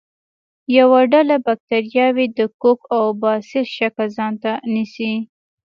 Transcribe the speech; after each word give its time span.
یوه 0.77 0.99
ډله 1.13 1.35
باکتریاوې 1.45 2.25
د 2.37 2.39
کوک 2.61 2.79
او 2.97 3.03
باسیل 3.21 3.65
شکل 3.77 4.07
ځانته 4.17 4.51
نیسي. 4.73 5.13